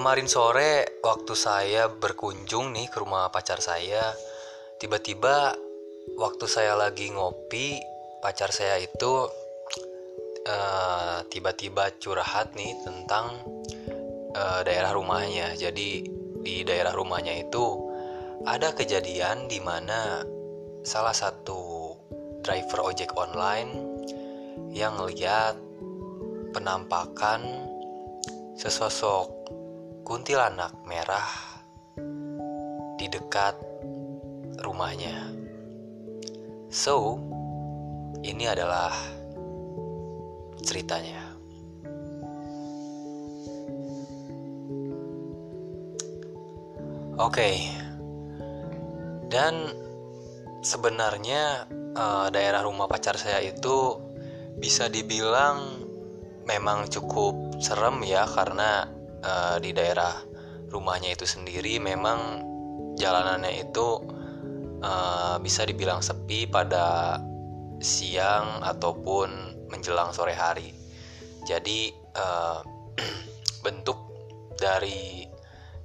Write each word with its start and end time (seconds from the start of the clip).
kemarin 0.00 0.32
sore 0.32 0.96
waktu 1.04 1.36
saya 1.36 1.92
berkunjung 1.92 2.72
nih 2.72 2.88
ke 2.88 3.04
rumah 3.04 3.28
pacar 3.28 3.60
saya, 3.60 4.00
tiba-tiba 4.80 5.52
waktu 6.16 6.48
saya 6.48 6.72
lagi 6.72 7.12
ngopi, 7.12 7.76
pacar 8.24 8.48
saya 8.48 8.80
itu 8.80 9.28
uh, 10.48 11.20
tiba-tiba 11.28 11.92
curhat 12.00 12.56
nih 12.56 12.80
tentang 12.80 13.44
uh, 14.32 14.64
daerah 14.64 14.96
rumahnya. 14.96 15.52
Jadi 15.52 16.08
di 16.40 16.64
daerah 16.64 16.96
rumahnya 16.96 17.36
itu 17.36 17.92
ada 18.48 18.72
kejadian 18.72 19.52
di 19.52 19.60
mana 19.60 20.24
salah 20.80 21.12
satu 21.12 21.92
driver 22.40 22.88
ojek 22.88 23.12
online 23.20 23.84
yang 24.72 24.96
lihat 25.04 25.60
penampakan 26.56 27.68
sesosok 28.56 29.39
kuntilanak 30.10 30.74
merah 30.90 31.30
di 32.98 33.06
dekat 33.06 33.54
rumahnya. 34.58 35.30
So, 36.66 37.14
ini 38.26 38.50
adalah 38.50 38.90
ceritanya. 40.66 41.30
Oke, 47.22 47.30
okay. 47.30 47.56
dan 49.30 49.78
sebenarnya 50.66 51.70
uh, 51.94 52.26
daerah 52.34 52.66
rumah 52.66 52.90
pacar 52.90 53.14
saya 53.14 53.38
itu 53.46 53.94
bisa 54.58 54.90
dibilang 54.90 55.86
memang 56.50 56.90
cukup 56.90 57.62
serem 57.62 58.02
ya 58.02 58.26
karena 58.26 58.98
uh, 59.24 59.56
di 59.60 59.70
daerah 59.72 60.12
rumahnya 60.70 61.12
itu 61.12 61.26
sendiri 61.26 61.82
memang 61.82 62.46
jalanannya 62.96 63.66
itu 63.66 63.88
uh, 64.84 65.36
bisa 65.42 65.66
dibilang 65.66 66.00
sepi 66.00 66.46
pada 66.46 67.18
siang 67.80 68.60
ataupun 68.60 69.56
menjelang 69.72 70.12
sore 70.12 70.36
hari. 70.36 70.72
Jadi 71.48 71.90
uh, 72.16 72.60
bentuk 73.64 73.98
dari 74.60 75.24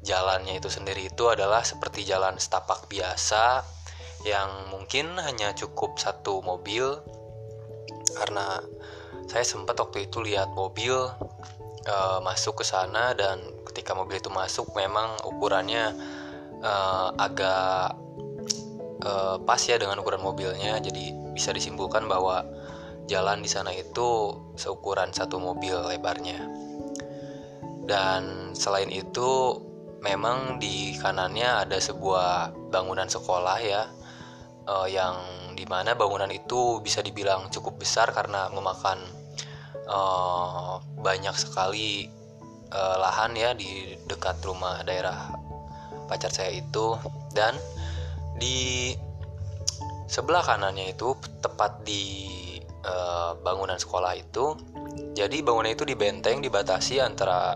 jalannya 0.05 0.61
itu 0.61 0.69
sendiri 0.69 1.09
itu 1.09 1.25
adalah 1.31 1.65
seperti 1.65 2.05
jalan 2.05 2.37
setapak 2.37 2.85
biasa 2.91 3.65
yang 4.25 4.69
mungkin 4.69 5.17
hanya 5.17 5.53
cukup 5.57 5.97
satu 5.97 6.45
mobil 6.45 7.01
karena 8.13 8.61
saya 9.25 9.41
sempat 9.41 9.81
waktu 9.81 10.05
itu 10.05 10.21
lihat 10.21 10.53
mobil 10.53 11.09
uh, 11.85 12.19
masuk 12.21 12.61
ke 12.61 12.65
sana 12.65 13.13
dan 13.13 13.41
ketika 13.71 13.93
mobil 13.93 14.17
itu 14.17 14.29
masuk 14.33 14.69
memang 14.73 15.15
ukurannya 15.25 15.93
uh, 16.61 17.09
agak 17.17 17.95
uh, 19.05 19.37
pas 19.41 19.61
ya 19.61 19.77
dengan 19.77 20.01
ukuran 20.01 20.21
mobilnya. 20.21 20.77
Jadi 20.81 21.13
bisa 21.33 21.53
disimpulkan 21.53 22.05
bahwa 22.09 22.45
jalan 23.05 23.41
di 23.41 23.49
sana 23.49 23.69
itu 23.73 24.33
seukuran 24.57 25.13
satu 25.13 25.37
mobil 25.37 25.77
lebarnya. 25.85 26.41
Dan 27.85 28.53
selain 28.57 28.89
itu 28.89 29.61
memang 30.01 30.57
di 30.61 30.97
kanannya 30.97 31.65
ada 31.65 31.77
sebuah 31.77 32.53
bangunan 32.69 33.09
sekolah 33.09 33.57
ya 33.61 33.89
uh, 34.69 34.85
yang 34.89 35.17
di 35.57 35.65
mana 35.65 35.97
bangunan 35.97 36.29
itu 36.29 36.81
bisa 36.81 37.01
dibilang 37.01 37.49
cukup 37.49 37.81
besar 37.81 38.13
karena 38.13 38.49
memakan 38.53 39.01
uh, 39.89 40.81
banyak 41.01 41.33
sekali 41.37 42.09
uh, 42.73 42.95
lahan 42.99 43.33
ya 43.37 43.51
di 43.53 43.95
dekat 44.05 44.41
rumah 44.45 44.81
daerah 44.85 45.33
pacar 46.05 46.29
saya 46.29 46.53
itu. 46.53 46.97
Dan 47.33 47.57
di 48.37 48.93
sebelah 50.05 50.45
kanannya 50.45 50.93
itu 50.93 51.17
tepat 51.41 51.81
di 51.81 52.03
uh, 52.85 53.35
bangunan 53.41 53.79
sekolah 53.79 54.13
itu 54.15 54.53
jadi 55.15 55.39
bangunan 55.41 55.71
itu 55.71 55.87
dibenteng 55.87 56.43
dibatasi 56.43 56.99
antara 56.99 57.55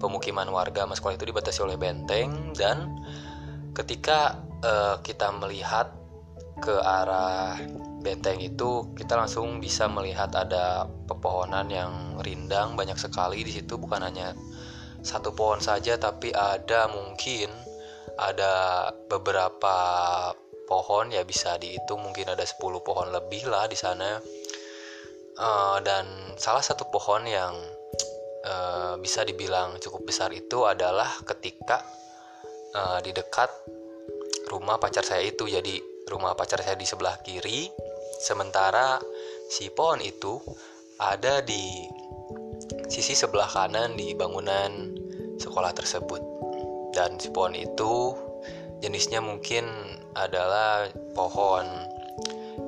pemukiman 0.00 0.48
warga 0.48 0.86
sama 0.86 0.94
sekolah 0.96 1.14
itu 1.18 1.26
dibatasi 1.28 1.58
oleh 1.66 1.76
benteng. 1.76 2.54
Dan 2.54 3.04
ketika 3.74 4.40
uh, 4.64 4.96
kita 5.02 5.28
melihat 5.36 5.99
ke 6.60 6.76
arah 6.76 7.56
benteng 8.04 8.40
itu 8.40 8.88
kita 8.96 9.16
langsung 9.16 9.58
bisa 9.58 9.88
melihat 9.88 10.32
ada 10.36 10.88
pepohonan 11.08 11.68
yang 11.72 11.92
rindang 12.20 12.76
banyak 12.76 12.96
sekali 13.00 13.40
di 13.42 13.52
situ. 13.56 13.80
Bukan 13.80 14.04
hanya 14.04 14.36
satu 15.00 15.32
pohon 15.32 15.58
saja 15.64 15.96
tapi 15.96 16.30
ada 16.36 16.88
mungkin 16.92 17.48
ada 18.20 18.88
beberapa 19.08 19.76
pohon 20.68 21.10
ya 21.10 21.24
bisa 21.26 21.56
dihitung 21.56 22.04
mungkin 22.04 22.30
ada 22.30 22.46
10 22.46 22.60
pohon 22.86 23.08
lebih 23.10 23.48
lah 23.48 23.66
di 23.66 23.74
sana. 23.74 24.20
Uh, 25.40 25.80
dan 25.80 26.04
salah 26.36 26.60
satu 26.60 26.84
pohon 26.92 27.24
yang 27.24 27.56
uh, 28.44 28.94
bisa 29.00 29.24
dibilang 29.24 29.80
cukup 29.80 30.04
besar 30.04 30.28
itu 30.36 30.68
adalah 30.68 31.08
ketika 31.24 31.80
uh, 32.76 33.00
di 33.00 33.10
dekat 33.16 33.48
rumah 34.52 34.76
pacar 34.76 35.02
saya 35.02 35.24
itu. 35.24 35.48
Jadi 35.48 35.89
rumah 36.10 36.34
pacar 36.34 36.58
saya 36.60 36.74
di 36.74 36.84
sebelah 36.84 37.22
kiri, 37.22 37.70
sementara 38.20 38.98
si 39.48 39.70
pohon 39.70 40.02
itu 40.02 40.42
ada 40.98 41.40
di 41.40 41.86
sisi 42.90 43.14
sebelah 43.14 43.46
kanan 43.46 43.94
di 43.94 44.12
bangunan 44.18 44.92
sekolah 45.38 45.72
tersebut. 45.72 46.20
Dan 46.90 47.16
si 47.22 47.30
pohon 47.30 47.54
itu 47.54 48.12
jenisnya 48.82 49.22
mungkin 49.22 49.64
adalah 50.18 50.90
pohon 51.14 51.64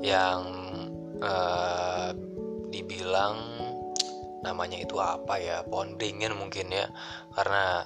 yang 0.01 0.41
uh, 1.19 2.15
dibilang 2.71 3.37
namanya 4.47 4.79
itu 4.79 4.97
apa 5.03 5.37
ya? 5.43 5.67
Pohon 5.67 5.99
beringin 5.99 6.33
mungkin 6.39 6.71
ya. 6.71 6.87
Karena 7.35 7.83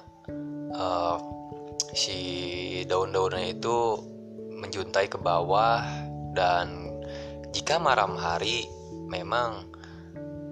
uh, 0.77 1.17
si 1.91 2.19
daun-daunnya 2.85 3.57
itu 3.57 3.97
menjuntai 4.57 5.07
ke 5.07 5.21
bawah 5.21 5.85
dan 6.33 6.89
jika 7.53 7.77
malam 7.77 8.17
hari 8.17 8.65
memang 9.07 9.69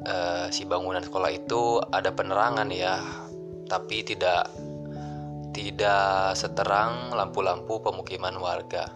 uh, 0.05 0.47
si 0.53 0.63
bangunan 0.63 1.03
sekolah 1.03 1.31
itu 1.33 1.81
ada 1.91 2.13
penerangan 2.13 2.69
ya 2.71 3.01
tapi 3.65 4.05
tidak 4.05 4.47
tidak 5.55 6.35
seterang 6.35 7.15
lampu-lampu 7.15 7.79
pemukiman 7.79 8.35
warga. 8.37 8.91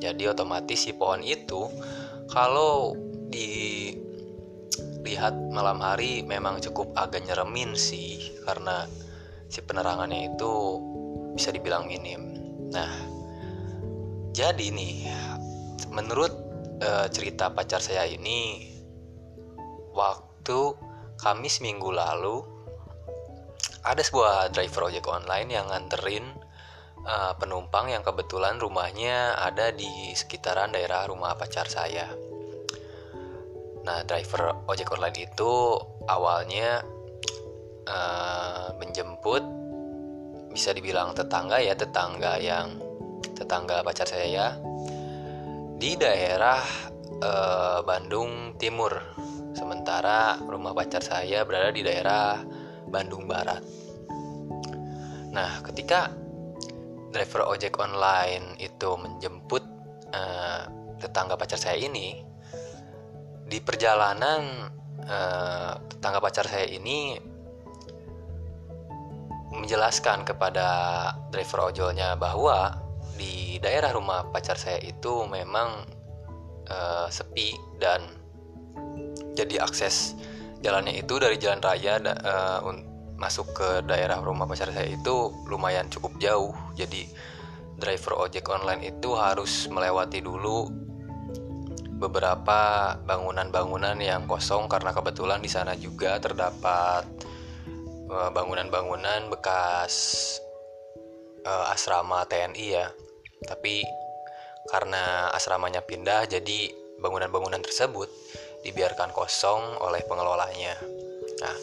Jadi 0.00 0.24
otomatis 0.30 0.88
si 0.88 0.96
pohon 0.96 1.20
itu 1.20 1.68
kalau 2.32 2.96
dilihat 3.28 3.92
malam 5.52 5.84
hari 5.84 6.24
memang 6.24 6.64
cukup 6.64 6.96
agak 6.96 7.28
nyeremin 7.28 7.76
sih 7.76 8.32
karena 8.48 8.88
si 9.52 9.60
penerangannya 9.60 10.32
itu 10.32 10.80
bisa 11.36 11.52
dibilang 11.52 11.84
minim. 11.84 12.40
Nah 12.72 13.11
jadi 14.32 14.72
nih, 14.72 15.12
menurut 15.92 16.32
uh, 16.80 17.06
cerita 17.12 17.52
pacar 17.52 17.84
saya 17.84 18.08
ini, 18.08 18.72
waktu 19.92 20.72
Kamis 21.20 21.62
minggu 21.62 21.92
lalu 21.94 22.42
ada 23.86 24.02
sebuah 24.02 24.50
driver 24.50 24.90
ojek 24.90 25.06
online 25.06 25.54
yang 25.54 25.70
nganterin 25.70 26.26
uh, 27.06 27.36
penumpang 27.38 27.94
yang 27.94 28.02
kebetulan 28.02 28.58
rumahnya 28.58 29.38
ada 29.38 29.70
di 29.70 30.10
sekitaran 30.16 30.74
daerah 30.74 31.06
rumah 31.06 31.38
pacar 31.38 31.70
saya. 31.70 32.10
Nah, 33.82 34.02
driver 34.06 34.66
ojek 34.66 34.90
online 34.94 35.30
itu 35.30 35.52
awalnya 36.10 36.82
uh, 37.86 38.74
menjemput 38.78 39.42
bisa 40.50 40.74
dibilang 40.74 41.14
tetangga 41.14 41.62
ya, 41.62 41.78
tetangga 41.78 42.38
yang 42.42 42.91
tetangga 43.34 43.86
pacar 43.86 44.06
saya 44.10 44.26
ya 44.26 44.48
di 45.78 45.98
daerah 45.98 46.62
eh, 47.18 47.80
Bandung 47.82 48.54
Timur. 48.58 48.94
Sementara 49.52 50.40
rumah 50.40 50.72
pacar 50.72 51.04
saya 51.04 51.44
berada 51.44 51.74
di 51.74 51.82
daerah 51.84 52.40
Bandung 52.88 53.26
Barat. 53.26 53.62
Nah 55.32 55.60
ketika 55.66 56.12
driver 57.12 57.44
ojek 57.50 57.76
online 57.78 58.56
itu 58.58 58.90
menjemput 58.96 59.62
eh, 60.10 60.62
tetangga 60.98 61.34
pacar 61.36 61.60
saya 61.60 61.78
ini 61.78 62.22
di 63.46 63.58
perjalanan 63.60 64.70
eh, 65.04 65.72
tetangga 65.92 66.18
pacar 66.22 66.48
saya 66.48 66.64
ini 66.70 67.18
menjelaskan 69.52 70.24
kepada 70.24 70.66
driver 71.28 71.68
ojolnya 71.68 72.16
bahwa 72.16 72.81
di 73.22 73.62
daerah 73.62 73.94
rumah 73.94 74.26
pacar 74.34 74.58
saya 74.58 74.82
itu 74.82 75.22
memang 75.30 75.86
uh, 76.66 77.06
sepi 77.06 77.54
dan 77.78 78.02
jadi 79.38 79.62
akses 79.62 80.18
jalannya 80.66 80.98
itu 80.98 81.22
dari 81.22 81.38
jalan 81.38 81.62
raya 81.62 82.02
uh, 82.02 82.58
masuk 83.14 83.54
ke 83.54 83.86
daerah 83.86 84.18
rumah 84.18 84.50
pacar 84.50 84.74
saya 84.74 84.90
itu 84.90 85.30
lumayan 85.46 85.86
cukup 85.86 86.18
jauh 86.18 86.50
jadi 86.74 87.06
driver 87.78 88.26
ojek 88.26 88.50
online 88.50 88.90
itu 88.90 89.14
harus 89.14 89.70
melewati 89.70 90.18
dulu 90.18 90.66
beberapa 92.02 92.94
bangunan-bangunan 93.06 93.94
yang 94.02 94.26
kosong 94.26 94.66
karena 94.66 94.90
kebetulan 94.90 95.38
di 95.38 95.46
sana 95.46 95.78
juga 95.78 96.18
terdapat 96.18 97.06
eh, 98.10 98.30
bangunan-bangunan 98.34 99.30
bekas 99.30 99.94
asrama 101.46 102.22
TNI 102.26 102.66
ya. 102.70 102.86
Tapi 103.46 103.82
karena 104.70 105.30
asramanya 105.34 105.82
pindah 105.82 106.30
jadi 106.30 106.70
bangunan-bangunan 107.02 107.60
tersebut 107.60 108.06
dibiarkan 108.62 109.10
kosong 109.10 109.82
oleh 109.82 110.06
pengelolanya. 110.06 110.78
Nah, 111.42 111.56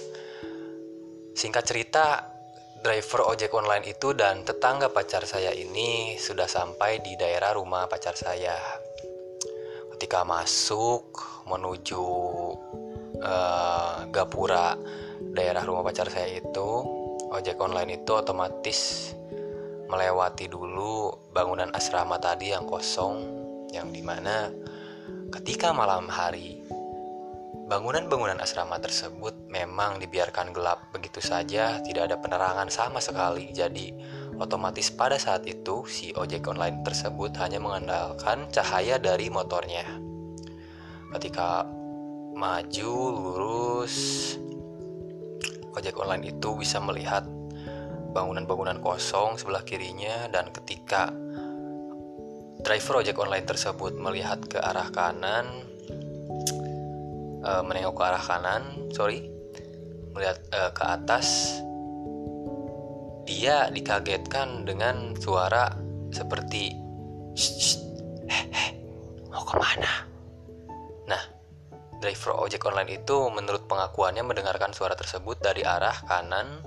singkat 1.32 1.64
cerita, 1.64 2.28
driver 2.80 3.28
ojek 3.28 3.52
online 3.56 3.92
itu 3.92 4.16
dan 4.16 4.48
tetangga 4.48 4.92
pacar 4.92 5.28
saya 5.28 5.52
ini 5.52 6.16
sudah 6.16 6.48
sampai 6.48 7.04
di 7.04 7.20
daerah 7.20 7.52
rumah 7.56 7.88
pacar 7.92 8.16
saya 8.16 8.56
ketika 9.96 10.24
masuk 10.24 11.12
menuju 11.44 12.04
uh, 13.20 14.08
gapura 14.08 14.80
daerah 15.36 15.68
rumah 15.68 15.84
pacar 15.84 16.08
saya 16.08 16.40
itu 16.40 16.70
ojek 17.36 17.60
online 17.60 18.00
itu 18.00 18.12
otomatis 18.16 19.12
melewati 19.90 20.46
dulu 20.46 21.12
bangunan 21.34 21.74
asrama 21.74 22.22
tadi 22.22 22.54
yang 22.54 22.70
kosong 22.70 23.26
yang 23.74 23.90
di 23.90 24.06
mana 24.06 24.54
ketika 25.34 25.74
malam 25.74 26.06
hari 26.06 26.62
bangunan-bangunan 27.70 28.38
asrama 28.42 28.78
tersebut 28.82 29.50
memang 29.50 29.98
dibiarkan 29.98 30.54
gelap 30.54 30.90
begitu 30.94 31.22
saja 31.22 31.82
tidak 31.82 32.10
ada 32.10 32.18
penerangan 32.22 32.70
sama 32.70 33.02
sekali 33.02 33.50
jadi 33.54 33.94
Otomatis 34.40 34.88
pada 34.88 35.20
saat 35.20 35.44
itu 35.52 35.84
si 35.84 36.16
ojek 36.16 36.48
online 36.48 36.80
tersebut 36.88 37.36
hanya 37.44 37.60
mengandalkan 37.60 38.48
cahaya 38.56 38.96
dari 38.96 39.28
motornya. 39.28 39.84
Ketika 41.12 41.68
maju 42.40 42.94
lurus, 43.12 43.96
ojek 45.76 45.92
online 46.00 46.32
itu 46.32 46.56
bisa 46.56 46.80
melihat 46.80 47.28
bangunan-bangunan 48.20 48.84
kosong 48.84 49.40
sebelah 49.40 49.64
kirinya 49.64 50.28
dan 50.28 50.52
ketika 50.52 51.08
driver 52.60 53.00
ojek 53.00 53.16
online 53.16 53.48
tersebut 53.48 53.96
melihat 53.96 54.44
ke 54.44 54.60
arah 54.60 54.92
kanan 54.92 55.48
e, 57.40 57.52
menengok 57.64 57.96
ke 57.96 58.04
arah 58.04 58.20
kanan 58.20 58.92
sorry 58.92 59.32
melihat 60.12 60.36
e, 60.52 60.60
ke 60.76 60.84
atas 60.84 61.28
dia 63.24 63.72
dikagetkan 63.72 64.68
dengan 64.68 65.16
suara 65.16 65.72
seperti 66.12 66.76
hehe 68.28 68.68
mau 69.30 69.46
ke 69.46 69.56
mana? 69.56 69.94
Nah, 71.08 71.24
driver 72.02 72.42
ojek 72.44 72.66
online 72.66 73.00
itu 73.00 73.30
menurut 73.30 73.70
pengakuannya 73.70 74.26
mendengarkan 74.26 74.74
suara 74.74 74.98
tersebut 74.98 75.38
dari 75.40 75.62
arah 75.62 75.96
kanan 76.10 76.66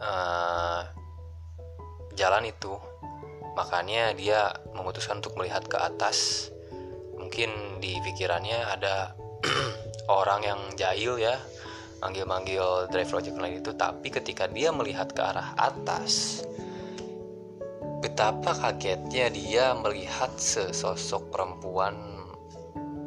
uh, 0.00 0.82
jalan 2.16 2.48
itu. 2.48 2.74
Makanya 3.56 4.12
dia 4.12 4.52
memutuskan 4.76 5.24
untuk 5.24 5.36
melihat 5.40 5.64
ke 5.64 5.76
atas. 5.80 6.48
Mungkin 7.16 7.80
di 7.80 7.96
pikirannya 8.04 8.60
ada 8.68 9.16
orang 10.20 10.40
yang 10.44 10.60
jahil 10.76 11.16
ya 11.18 11.36
manggil-manggil 12.00 12.92
driver 12.92 13.24
ojek 13.24 13.34
online 13.34 13.64
itu 13.64 13.72
tapi 13.72 14.12
ketika 14.12 14.44
dia 14.46 14.68
melihat 14.68 15.10
ke 15.16 15.20
arah 15.24 15.56
atas 15.56 16.44
betapa 18.04 18.52
kagetnya 18.52 19.32
dia 19.32 19.72
melihat 19.72 20.30
sesosok 20.36 21.32
perempuan 21.32 21.96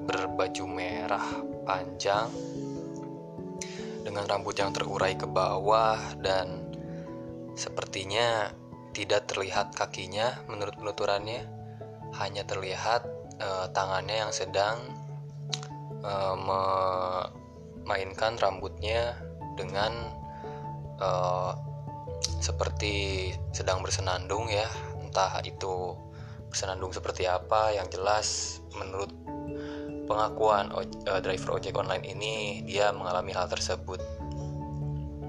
berbaju 0.10 0.66
merah 0.66 1.28
panjang 1.64 2.34
dengan 4.02 4.26
rambut 4.26 4.58
yang 4.58 4.74
terurai 4.74 5.14
ke 5.14 5.30
bawah 5.30 6.02
dan 6.18 6.69
sepertinya 7.60 8.56
tidak 8.96 9.28
terlihat 9.28 9.76
kakinya 9.76 10.40
menurut 10.48 10.80
penuturannya. 10.80 11.44
Hanya 12.16 12.48
terlihat 12.48 13.06
uh, 13.44 13.68
tangannya 13.76 14.24
yang 14.24 14.32
sedang 14.32 14.80
uh, 16.02 16.36
me 16.40 16.62
mainkan 17.84 18.38
rambutnya 18.40 19.18
dengan 19.60 20.14
uh, 21.02 21.52
seperti 22.40 23.30
sedang 23.52 23.84
bersenandung 23.84 24.48
ya. 24.48 24.66
Entah 25.04 25.44
itu 25.44 25.94
bersenandung 26.48 26.96
seperti 26.96 27.28
apa 27.30 27.76
yang 27.76 27.92
jelas 27.92 28.62
menurut 28.74 29.12
pengakuan 30.10 30.74
driver 31.22 31.62
ojek 31.62 31.78
online 31.78 32.02
ini 32.02 32.66
dia 32.66 32.90
mengalami 32.90 33.30
hal 33.38 33.46
tersebut. 33.46 34.02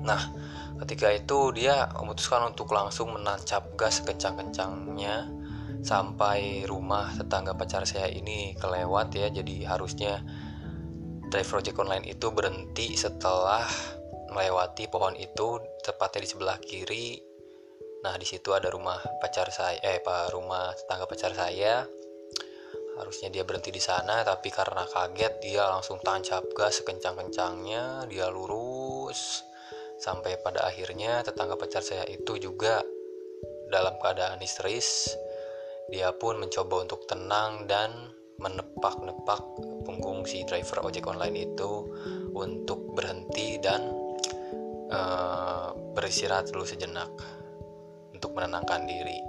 Nah 0.00 0.32
ketika 0.81 1.12
itu 1.12 1.53
dia 1.53 1.93
memutuskan 2.00 2.50
untuk 2.56 2.73
langsung 2.73 3.12
menancap 3.12 3.77
gas 3.77 4.00
kencang-kencangnya 4.00 5.29
sampai 5.81 6.65
rumah 6.69 7.12
tetangga 7.17 7.56
pacar 7.56 7.85
saya 7.85 8.09
ini 8.09 8.56
kelewat 8.56 9.12
ya 9.17 9.29
jadi 9.32 9.69
harusnya 9.69 10.25
drive 11.29 11.49
project 11.49 11.77
online 11.81 12.05
itu 12.09 12.27
berhenti 12.32 12.97
setelah 12.97 13.65
melewati 14.32 14.88
pohon 14.88 15.17
itu 15.17 15.59
tepatnya 15.82 16.23
di 16.23 16.29
sebelah 16.29 16.59
kiri. 16.62 17.19
Nah, 18.00 18.17
di 18.17 18.25
situ 18.25 18.55
ada 18.56 18.73
rumah 18.73 18.97
pacar 19.21 19.53
saya, 19.53 19.77
eh, 19.85 20.00
pak 20.00 20.32
rumah 20.32 20.73
tetangga 20.73 21.05
pacar 21.05 21.35
saya. 21.37 21.85
Harusnya 22.97 23.29
dia 23.29 23.44
berhenti 23.44 23.73
di 23.73 23.82
sana, 23.82 24.23
tapi 24.23 24.49
karena 24.53 24.87
kaget 24.87 25.41
dia 25.43 25.69
langsung 25.69 26.00
tancap 26.00 26.47
gas 26.53 26.81
sekencang-kencangnya, 26.81 28.06
dia 28.09 28.27
lurus 28.29 29.50
sampai 30.00 30.41
pada 30.41 30.64
akhirnya 30.64 31.20
tetangga 31.20 31.61
pacar 31.61 31.85
saya 31.85 32.08
itu 32.08 32.41
juga 32.41 32.81
dalam 33.69 33.94
keadaan 34.00 34.41
histeris. 34.41 35.12
Dia 35.93 36.17
pun 36.17 36.41
mencoba 36.41 36.87
untuk 36.88 37.05
tenang 37.05 37.69
dan 37.69 37.93
menepak-nepak 38.41 39.41
punggung 39.85 40.25
si 40.25 40.43
driver 40.49 40.81
ojek 40.88 41.05
online 41.05 41.52
itu 41.52 41.85
untuk 42.32 42.96
berhenti 42.96 43.60
dan 43.60 43.93
uh, 44.89 45.77
beristirahat 45.93 46.48
dulu 46.48 46.65
sejenak 46.65 47.10
untuk 48.17 48.32
menenangkan 48.32 48.89
diri. 48.89 49.20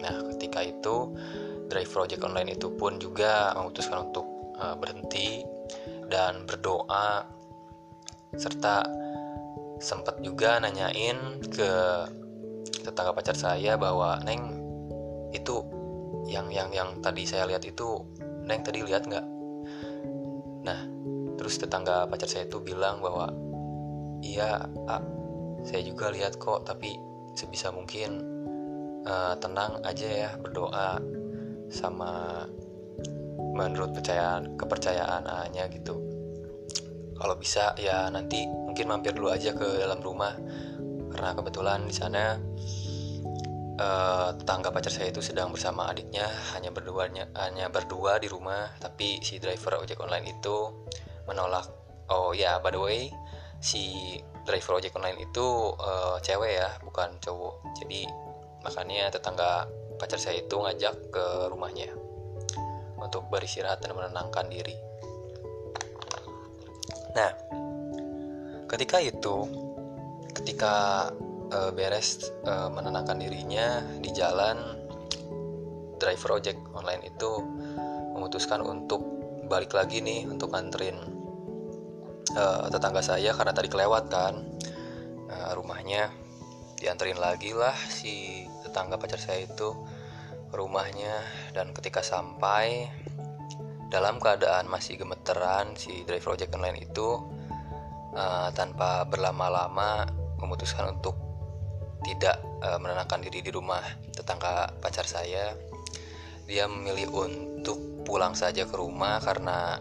Nah, 0.00 0.24
ketika 0.32 0.64
itu 0.64 1.12
driver 1.68 2.08
ojek 2.08 2.24
online 2.24 2.56
itu 2.56 2.72
pun 2.72 2.96
juga 2.96 3.52
memutuskan 3.52 4.08
untuk 4.08 4.24
uh, 4.56 4.72
berhenti 4.80 5.44
dan 6.08 6.48
berdoa 6.48 7.24
serta 8.34 9.03
sempat 9.78 10.20
juga 10.22 10.58
nanyain 10.62 11.42
ke 11.50 11.70
tetangga 12.84 13.16
pacar 13.16 13.34
saya 13.34 13.74
bahwa 13.80 14.20
Neng 14.22 14.60
itu 15.34 15.64
yang 16.28 16.48
yang 16.52 16.70
yang 16.70 17.00
tadi 17.00 17.26
saya 17.26 17.48
lihat 17.48 17.64
itu 17.66 18.00
Neng 18.44 18.60
tadi 18.62 18.84
lihat 18.84 19.08
nggak? 19.08 19.26
Nah 20.64 20.80
terus 21.34 21.58
tetangga 21.58 22.06
pacar 22.06 22.28
saya 22.30 22.46
itu 22.46 22.60
bilang 22.62 23.02
bahwa 23.02 23.32
iya 24.22 24.64
A, 24.88 25.02
saya 25.66 25.82
juga 25.84 26.12
lihat 26.14 26.38
kok 26.38 26.64
tapi 26.64 26.94
sebisa 27.34 27.74
mungkin 27.74 28.22
uh, 29.04 29.34
tenang 29.42 29.82
aja 29.82 30.08
ya 30.08 30.30
berdoa 30.38 31.02
sama 31.68 32.44
menurut 33.54 33.94
percayaan 33.94 34.54
kepercayaan 34.54 35.26
A-nya 35.26 35.66
gitu 35.70 36.13
kalau 37.18 37.38
bisa 37.38 37.72
ya 37.78 38.10
nanti 38.10 38.46
mungkin 38.46 38.90
mampir 38.90 39.14
dulu 39.14 39.30
aja 39.30 39.54
ke 39.54 39.80
dalam 39.80 40.02
rumah. 40.02 40.34
Karena 41.14 41.30
kebetulan 41.34 41.86
di 41.86 41.94
sana 41.94 42.34
uh, 43.78 44.34
tetangga 44.34 44.74
pacar 44.74 44.90
saya 44.90 45.14
itu 45.14 45.22
sedang 45.22 45.54
bersama 45.54 45.86
adiknya 45.86 46.26
hanya 46.56 46.74
berdua 46.74 47.06
hanya 47.38 47.66
berdua 47.70 48.18
di 48.18 48.26
rumah. 48.26 48.74
Tapi 48.82 49.22
si 49.22 49.38
driver 49.38 49.78
ojek 49.82 49.98
online 50.02 50.34
itu 50.34 50.72
menolak. 51.30 51.70
Oh 52.10 52.34
ya 52.36 52.58
by 52.60 52.74
the 52.74 52.80
way 52.82 53.02
si 53.62 54.18
driver 54.44 54.76
ojek 54.82 54.92
online 54.98 55.22
itu 55.22 55.72
uh, 55.78 56.18
cewek 56.20 56.58
ya 56.58 56.68
bukan 56.82 57.14
cowok. 57.22 57.62
Jadi 57.78 58.10
makanya 58.66 59.12
tetangga 59.12 59.70
pacar 60.00 60.18
saya 60.18 60.42
itu 60.42 60.56
ngajak 60.58 61.14
ke 61.14 61.26
rumahnya 61.52 61.94
untuk 62.98 63.28
beristirahat 63.28 63.84
dan 63.84 63.92
menenangkan 63.92 64.48
diri 64.48 64.74
nah 67.14 67.30
ketika 68.66 68.98
itu 68.98 69.46
ketika 70.34 71.08
uh, 71.54 71.70
beres 71.70 72.30
uh, 72.44 72.68
menenangkan 72.68 73.22
dirinya 73.22 73.82
di 74.02 74.10
jalan 74.10 74.58
driver 76.02 76.42
ojek 76.42 76.58
online 76.74 77.06
itu 77.06 77.30
memutuskan 78.14 78.60
untuk 78.62 79.00
balik 79.46 79.72
lagi 79.72 80.02
nih 80.02 80.26
untuk 80.26 80.50
nganterin 80.50 80.98
uh, 82.34 82.66
tetangga 82.66 83.00
saya 83.00 83.30
karena 83.32 83.54
tadi 83.54 83.68
kelewat 83.70 84.10
kan 84.10 84.34
uh, 85.30 85.50
rumahnya 85.54 86.10
dianterin 86.74 87.16
lagi 87.16 87.54
lah 87.54 87.74
si 87.88 88.44
tetangga 88.66 88.98
pacar 88.98 89.22
saya 89.22 89.46
itu 89.46 89.72
rumahnya. 90.54 91.22
Dan 91.52 91.74
ketika 91.74 92.00
sampai 92.00 92.88
dalam 93.92 94.20
keadaan 94.20 94.66
masih 94.70 95.00
gemeteran 95.00 95.76
si 95.76 96.02
driver 96.08 96.34
ojek 96.34 96.52
online 96.56 96.84
itu 96.84 97.20
uh, 98.14 98.48
tanpa 98.54 99.04
berlama-lama 99.04 100.08
memutuskan 100.40 100.96
untuk 100.96 101.18
tidak 102.04 102.40
uh, 102.60 102.76
menenangkan 102.76 103.24
diri 103.24 103.40
di 103.40 103.50
rumah 103.52 103.80
tetangga 104.12 104.72
pacar 104.78 105.08
saya. 105.08 105.56
Dia 106.44 106.68
memilih 106.68 107.08
untuk 107.12 108.04
pulang 108.04 108.36
saja 108.36 108.68
ke 108.68 108.76
rumah 108.76 109.16
karena 109.24 109.80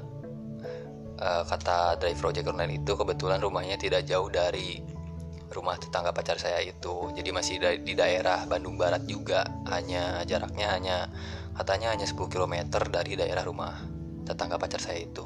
uh, 1.19 1.43
kata 1.43 1.99
driver 1.99 2.31
ojek 2.31 2.47
online 2.47 2.79
itu 2.79 2.95
kebetulan 2.95 3.43
rumahnya 3.43 3.75
tidak 3.75 4.07
jauh 4.07 4.31
dari 4.31 4.79
rumah 5.51 5.77
tetangga 5.77 6.15
pacar 6.15 6.39
saya 6.39 6.63
itu. 6.63 7.11
Jadi 7.13 7.29
masih 7.29 7.61
di 7.83 7.93
daerah 7.93 8.47
Bandung 8.47 8.79
Barat 8.79 9.03
juga. 9.05 9.45
Hanya 9.69 10.23
jaraknya 10.23 10.67
hanya 10.73 10.97
katanya 11.53 11.93
hanya 11.93 12.07
10 12.09 12.17
km 12.31 12.55
dari 12.89 13.13
daerah 13.13 13.45
rumah 13.45 13.92
tetangga 14.23 14.59
pacar 14.59 14.79
saya 14.79 15.03
itu. 15.03 15.25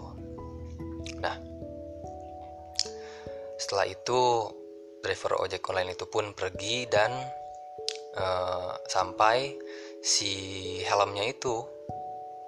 Nah 1.22 1.36
setelah 3.58 3.89
itu 3.89 4.20
driver 5.01 5.42
ojek 5.42 5.66
online 5.70 5.98
itu 5.98 6.06
pun 6.06 6.34
pergi 6.38 6.86
dan 6.86 7.10
uh, 8.18 8.74
sampai 8.86 9.58
si 10.01 10.34
helmnya 10.86 11.25
itu 11.25 11.66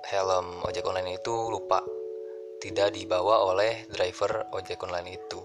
helm 0.09 0.61
ojek 0.65 0.85
online 0.85 1.17
itu 1.17 1.33
lupa 1.49 1.81
tidak 2.59 2.91
dibawa 2.91 3.47
oleh 3.47 3.87
driver 3.87 4.51
ojek 4.51 4.83
online 4.83 5.15
itu. 5.15 5.39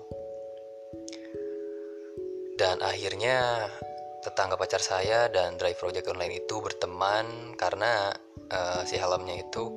Dan 2.54 2.82
akhirnya 2.82 3.66
tetangga 4.22 4.58
pacar 4.58 4.82
saya 4.82 5.30
dan 5.30 5.58
driver 5.58 5.90
ojek 5.90 6.06
online 6.10 6.42
itu 6.42 6.58
berteman 6.58 7.54
karena 7.54 8.14
uh, 8.50 8.82
si 8.82 8.98
helmnya 8.98 9.42
itu 9.42 9.74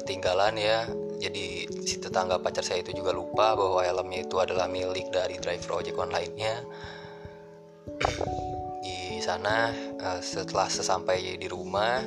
ketinggalan 0.00 0.56
ya. 0.56 0.88
Jadi 1.20 1.68
si 1.84 2.00
tetangga 2.00 2.40
pacar 2.40 2.64
saya 2.64 2.80
itu 2.80 2.96
juga 2.96 3.12
lupa 3.12 3.52
bahwa 3.52 3.84
helmnya 3.84 4.24
itu 4.24 4.40
adalah 4.40 4.64
milik 4.66 5.12
dari 5.12 5.36
driver 5.36 5.84
ojek 5.84 5.94
online-nya. 6.00 6.64
Di 8.80 9.20
sana 9.20 9.68
uh, 10.00 10.20
setelah 10.24 10.72
sesampai 10.72 11.36
di 11.36 11.44
rumah 11.44 12.00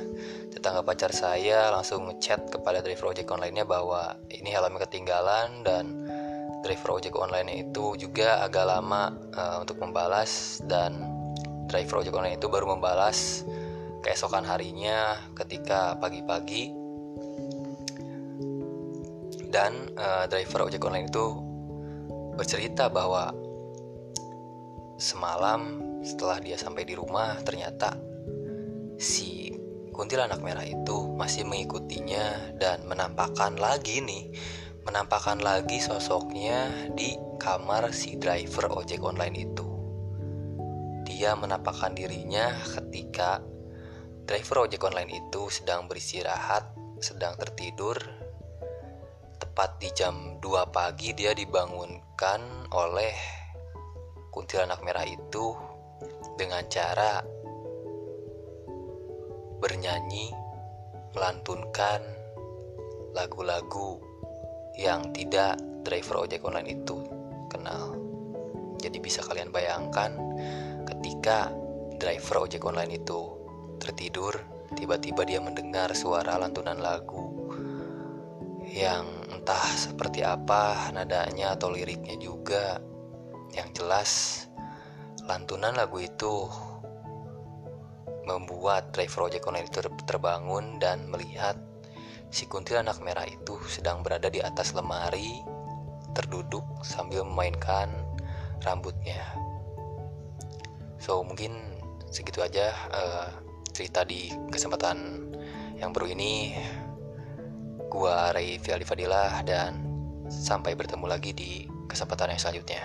tetangga 0.50 0.82
pacar 0.82 1.14
saya 1.14 1.70
langsung 1.70 2.10
ngechat 2.10 2.50
kepada 2.50 2.82
driver 2.82 3.14
ojek 3.14 3.30
online-nya 3.30 3.62
bahwa 3.62 4.18
ini 4.34 4.50
helmnya 4.50 4.82
ketinggalan 4.82 5.62
dan 5.62 6.10
driver 6.66 6.98
ojek 6.98 7.14
online 7.14 7.70
itu 7.70 7.94
juga 7.94 8.42
agak 8.42 8.66
lama 8.66 9.14
uh, 9.38 9.62
untuk 9.62 9.78
membalas 9.78 10.58
dan 10.66 11.06
driver 11.70 12.02
ojek 12.02 12.14
online 12.14 12.40
itu 12.40 12.50
baru 12.50 12.74
membalas 12.74 13.46
keesokan 14.02 14.42
harinya 14.42 15.16
ketika 15.38 15.96
pagi-pagi 16.02 16.83
dan 19.54 19.94
uh, 19.94 20.26
driver 20.26 20.66
ojek 20.66 20.82
online 20.82 21.06
itu 21.06 21.38
bercerita 22.34 22.90
bahwa 22.90 23.30
semalam 24.98 25.78
setelah 26.02 26.42
dia 26.42 26.58
sampai 26.58 26.82
di 26.82 26.98
rumah 26.98 27.38
ternyata 27.46 27.94
si 28.98 29.54
kuntilanak 29.94 30.42
merah 30.42 30.66
itu 30.66 31.06
masih 31.14 31.46
mengikutinya 31.46 32.58
dan 32.58 32.82
menampakkan 32.90 33.54
lagi 33.54 34.02
nih 34.02 34.34
menampakkan 34.82 35.38
lagi 35.38 35.78
sosoknya 35.78 36.90
di 36.98 37.14
kamar 37.38 37.94
si 37.94 38.20
driver 38.20 38.68
ojek 38.68 39.00
online 39.00 39.48
itu. 39.48 39.64
Dia 41.08 41.32
menampakkan 41.38 41.96
dirinya 41.96 42.52
ketika 42.52 43.40
driver 44.28 44.68
ojek 44.68 44.82
online 44.84 45.24
itu 45.24 45.48
sedang 45.48 45.88
beristirahat 45.88 46.74
sedang 47.00 47.36
tertidur 47.40 47.96
tepat 49.38 49.82
di 49.82 49.90
jam 49.90 50.38
2 50.38 50.70
pagi 50.70 51.10
dia 51.14 51.34
dibangunkan 51.34 52.70
oleh 52.70 53.14
kuntilanak 54.30 54.82
merah 54.82 55.06
itu 55.06 55.54
dengan 56.34 56.66
cara 56.66 57.22
bernyanyi, 59.62 60.34
melantunkan 61.14 62.02
lagu-lagu 63.14 64.02
yang 64.74 65.14
tidak 65.14 65.56
driver 65.86 66.26
ojek 66.26 66.42
online 66.42 66.74
itu 66.74 66.98
kenal. 67.48 67.94
Jadi 68.82 68.98
bisa 68.98 69.22
kalian 69.22 69.54
bayangkan 69.54 70.18
ketika 70.84 71.48
driver 71.96 72.44
ojek 72.44 72.66
online 72.66 72.98
itu 72.98 73.38
tertidur, 73.78 74.34
tiba-tiba 74.74 75.22
dia 75.22 75.38
mendengar 75.38 75.94
suara 75.94 76.36
lantunan 76.36 76.76
lagu 76.82 77.43
yang 78.74 79.06
entah 79.30 79.62
seperti 79.78 80.26
apa 80.26 80.90
nadanya 80.90 81.54
atau 81.54 81.70
liriknya 81.70 82.18
juga. 82.18 82.82
Yang 83.54 83.68
jelas 83.78 84.10
lantunan 85.30 85.78
lagu 85.78 86.02
itu 86.02 86.50
membuat 88.26 88.90
driver 88.90 89.30
ojek 89.30 89.46
online 89.46 89.70
itu 89.70 89.78
terbangun 90.10 90.82
dan 90.82 91.06
melihat 91.06 91.54
si 92.34 92.50
kuntilanak 92.50 92.98
merah 92.98 93.22
itu 93.30 93.54
sedang 93.70 94.02
berada 94.02 94.26
di 94.26 94.42
atas 94.42 94.74
lemari 94.74 95.38
terduduk 96.18 96.66
sambil 96.82 97.22
memainkan 97.22 97.94
rambutnya. 98.66 99.22
So 100.98 101.22
mungkin 101.22 101.78
segitu 102.10 102.42
aja 102.42 102.74
uh, 102.90 103.28
cerita 103.70 104.02
di 104.02 104.34
kesempatan 104.50 105.30
yang 105.78 105.94
baru 105.94 106.10
ini. 106.10 106.58
Gua 107.94 108.34
Ray 108.34 108.58
Fiali 108.58 108.82
Fadilah 108.82 109.46
dan 109.46 109.78
sampai 110.26 110.74
bertemu 110.74 111.06
lagi 111.06 111.30
di 111.30 111.70
kesempatan 111.86 112.34
yang 112.34 112.42
selanjutnya. 112.42 112.82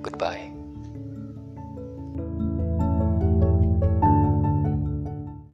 Goodbye. 0.00 0.57